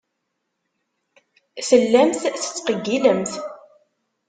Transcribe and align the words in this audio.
Tellamt 1.67 2.21
tettqeyyilemt. 2.35 3.33